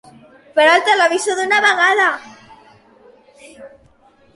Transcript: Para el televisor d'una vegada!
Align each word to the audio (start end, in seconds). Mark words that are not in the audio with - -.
Para 0.55 0.71
el 0.77 0.83
televisor 0.87 1.37
d'una 1.41 1.61
vegada! 1.67 2.09